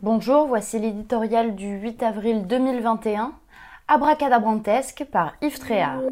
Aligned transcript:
Bonjour, 0.00 0.46
voici 0.46 0.78
l'éditorial 0.78 1.56
du 1.56 1.70
8 1.80 2.04
avril 2.04 2.46
2021, 2.46 3.32
Abracadabrantesque 3.88 5.04
par 5.10 5.32
Yves 5.42 5.58
Tréhard. 5.58 6.02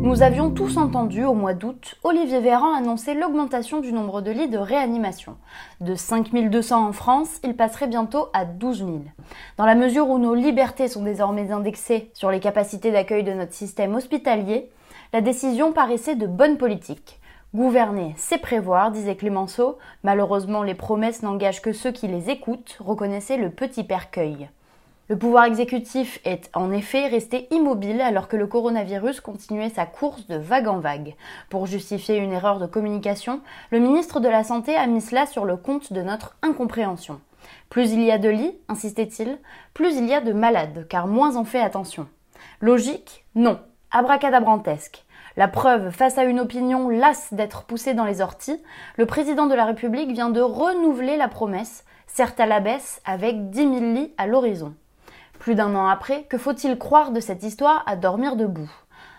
Nous 0.00 0.22
avions 0.22 0.52
tous 0.52 0.76
entendu 0.76 1.24
au 1.24 1.34
mois 1.34 1.54
d'août 1.54 1.96
Olivier 2.04 2.38
Véran 2.38 2.72
annoncer 2.72 3.14
l'augmentation 3.14 3.80
du 3.80 3.92
nombre 3.92 4.20
de 4.20 4.30
lits 4.30 4.48
de 4.48 4.58
réanimation. 4.58 5.36
De 5.80 5.96
5200 5.96 6.86
en 6.86 6.92
France, 6.92 7.40
il 7.42 7.56
passerait 7.56 7.88
bientôt 7.88 8.28
à 8.32 8.44
12 8.44 8.78
000. 8.78 8.90
Dans 9.56 9.66
la 9.66 9.74
mesure 9.74 10.08
où 10.08 10.18
nos 10.18 10.36
libertés 10.36 10.86
sont 10.86 11.02
désormais 11.02 11.50
indexées 11.50 12.12
sur 12.14 12.30
les 12.30 12.38
capacités 12.38 12.92
d'accueil 12.92 13.24
de 13.24 13.32
notre 13.32 13.54
système 13.54 13.96
hospitalier, 13.96 14.70
la 15.12 15.20
décision 15.20 15.72
paraissait 15.72 16.14
de 16.14 16.28
bonne 16.28 16.58
politique. 16.58 17.18
Gouverner, 17.54 18.14
c'est 18.16 18.38
prévoir, 18.38 18.90
disait 18.90 19.14
Clémenceau. 19.14 19.76
Malheureusement, 20.04 20.62
les 20.62 20.74
promesses 20.74 21.22
n'engagent 21.22 21.60
que 21.60 21.74
ceux 21.74 21.92
qui 21.92 22.08
les 22.08 22.30
écoutent, 22.30 22.78
reconnaissait 22.80 23.36
le 23.36 23.50
petit 23.50 23.84
percueil. 23.84 24.48
Le 25.08 25.18
pouvoir 25.18 25.44
exécutif 25.44 26.18
est 26.24 26.48
en 26.54 26.72
effet 26.72 27.08
resté 27.08 27.48
immobile 27.50 28.00
alors 28.00 28.28
que 28.28 28.38
le 28.38 28.46
coronavirus 28.46 29.20
continuait 29.20 29.68
sa 29.68 29.84
course 29.84 30.26
de 30.28 30.36
vague 30.36 30.66
en 30.66 30.78
vague. 30.78 31.14
Pour 31.50 31.66
justifier 31.66 32.16
une 32.16 32.32
erreur 32.32 32.58
de 32.58 32.64
communication, 32.64 33.42
le 33.70 33.80
ministre 33.80 34.18
de 34.20 34.30
la 34.30 34.44
Santé 34.44 34.74
a 34.74 34.86
mis 34.86 35.02
cela 35.02 35.26
sur 35.26 35.44
le 35.44 35.58
compte 35.58 35.92
de 35.92 36.00
notre 36.00 36.34
incompréhension. 36.40 37.20
Plus 37.68 37.92
il 37.92 38.02
y 38.02 38.10
a 38.10 38.16
de 38.16 38.30
lits, 38.30 38.56
insistait-il, 38.68 39.38
plus 39.74 39.94
il 39.98 40.06
y 40.06 40.14
a 40.14 40.22
de 40.22 40.32
malades, 40.32 40.86
car 40.88 41.06
moins 41.06 41.36
on 41.36 41.44
fait 41.44 41.60
attention. 41.60 42.08
Logique 42.62 43.26
Non. 43.34 43.60
Abracadabrantesque. 43.90 45.04
La 45.36 45.48
preuve, 45.48 45.90
face 45.90 46.18
à 46.18 46.24
une 46.24 46.40
opinion 46.40 46.90
lasse 46.90 47.32
d'être 47.32 47.64
poussée 47.64 47.94
dans 47.94 48.04
les 48.04 48.20
orties, 48.20 48.62
le 48.96 49.06
président 49.06 49.46
de 49.46 49.54
la 49.54 49.64
République 49.64 50.12
vient 50.12 50.28
de 50.28 50.42
renouveler 50.42 51.16
la 51.16 51.28
promesse, 51.28 51.84
certes 52.06 52.38
à 52.38 52.46
la 52.46 52.60
baisse, 52.60 53.00
avec 53.06 53.48
10 53.48 53.58
000 53.58 53.70
lits 53.94 54.12
à 54.18 54.26
l'horizon. 54.26 54.74
Plus 55.38 55.54
d'un 55.54 55.74
an 55.74 55.86
après, 55.86 56.24
que 56.24 56.36
faut-il 56.36 56.76
croire 56.76 57.12
de 57.12 57.20
cette 57.20 57.42
histoire 57.42 57.82
à 57.86 57.96
dormir 57.96 58.36
debout? 58.36 58.70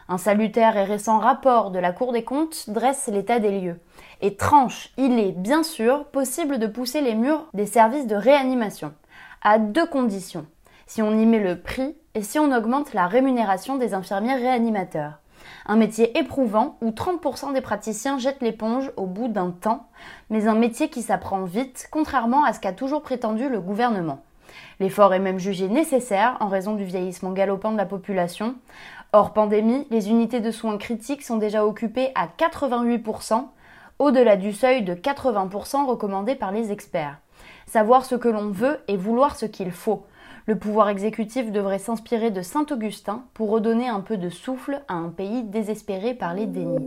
Un 0.08 0.20
salutaire 0.20 0.78
et 0.78 0.84
récent 0.84 1.18
rapport 1.18 1.72
de 1.72 1.80
la 1.80 1.92
Cour 1.92 2.12
des 2.14 2.24
comptes 2.24 2.70
dresse 2.70 3.08
l'état 3.08 3.40
des 3.40 3.60
lieux 3.60 3.80
et 4.22 4.36
tranche, 4.36 4.92
il 4.98 5.20
est 5.20 5.32
bien 5.32 5.64
sûr 5.64 6.06
possible 6.06 6.60
de 6.60 6.68
pousser 6.68 7.02
les 7.02 7.16
murs 7.16 7.48
des 7.54 7.66
services 7.66 8.08
de 8.08 8.16
réanimation, 8.16 8.94
à 9.42 9.58
deux 9.58 9.86
conditions, 9.86 10.46
si 10.86 11.02
on 11.02 11.18
y 11.18 11.26
met 11.26 11.40
le 11.40 11.60
prix 11.60 11.96
et 12.16 12.22
si 12.22 12.38
on 12.38 12.56
augmente 12.56 12.94
la 12.94 13.08
rémunération 13.08 13.78
des 13.78 13.94
infirmiers 13.94 14.36
réanimateurs. 14.36 15.23
Un 15.66 15.76
métier 15.76 16.18
éprouvant 16.18 16.78
où 16.82 16.92
30% 16.92 17.54
des 17.54 17.62
praticiens 17.62 18.18
jettent 18.18 18.42
l'éponge 18.42 18.92
au 18.98 19.06
bout 19.06 19.28
d'un 19.28 19.52
temps, 19.52 19.88
mais 20.30 20.48
un 20.48 20.56
métier 20.56 20.90
qui 20.90 21.02
s'apprend 21.02 21.44
vite, 21.44 21.88
contrairement 21.92 22.44
à 22.44 22.54
ce 22.54 22.60
qu'a 22.60 22.74
toujours 22.74 23.02
prétendu 23.02 23.50
le 23.50 23.60
gouvernement. 23.60 24.24
L'effort 24.80 25.14
est 25.14 25.20
même 25.20 25.40
jugé 25.40 25.68
nécessaire 25.68 26.38
en 26.40 26.48
raison 26.48 26.74
du 26.74 26.84
vieillissement 26.84 27.32
galopant 27.32 27.72
de 27.72 27.78
la 27.78 27.86
population. 27.86 28.56
Hors 29.14 29.34
pandémie, 29.34 29.88
les 29.90 30.10
unités 30.10 30.40
de 30.40 30.52
soins 30.52 30.78
critiques 30.78 31.24
sont 31.24 31.38
déjà 31.38 31.66
occupées 31.66 32.12
à 32.16 32.28
88%, 32.28 33.46
au-delà 34.00 34.36
du 34.36 34.54
seuil 34.54 34.84
de 34.84 34.96
80% 34.96 35.86
recommandé 35.86 36.36
par 36.36 36.52
les 36.52 36.72
experts. 36.72 37.18
Savoir 37.68 38.06
ce 38.06 38.16
que 38.16 38.28
l'on 38.28 38.50
veut 38.50 38.80
et 38.88 38.98
vouloir 38.98 39.36
ce 39.36 39.46
qu'il 39.46 39.72
faut. 39.72 40.06
Le 40.46 40.58
pouvoir 40.58 40.90
exécutif 40.90 41.54
devrait 41.54 41.80
s'inspirer 41.80 42.30
de 42.30 42.42
Saint 42.42 42.66
Augustin 42.70 43.24
pour 43.34 43.50
redonner 43.50 43.88
un 43.88 44.02
peu 44.02 44.18
de 44.18 44.30
souffle 44.30 44.82
à 44.90 44.96
un 44.96 45.08
pays 45.08 45.44
désespéré 45.44 46.14
par 46.14 46.34
les 46.34 46.48
dénis. 46.48 46.86